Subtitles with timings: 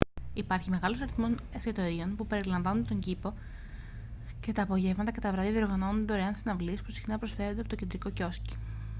[0.33, 3.33] υπάρχει μεγάλος αριθμός εστιατορίων που περιβάλλουν τον κήπο
[4.39, 8.09] και τα απογεύματα και τα βράδια διοργανώνονται δωρεάν συναυλίες που συχνά προσφέρονται από το κεντρικό
[8.09, 8.55] κιόσκι